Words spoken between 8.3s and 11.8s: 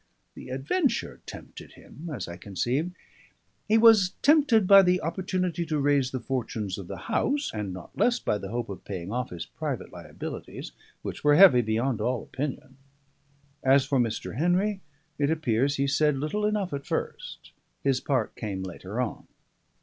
the hope of paying off his private liabilities, which were heavy